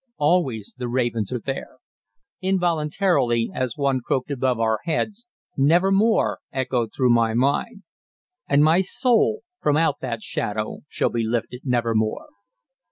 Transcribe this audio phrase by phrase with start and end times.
[0.17, 1.77] Always the ravens are there.
[2.41, 7.83] Involuntarily, as one croaked above our heads, "Nevermore" echoed through my mind.
[8.49, 12.29] "And my soul from out that shadow shall be lifted nevermore."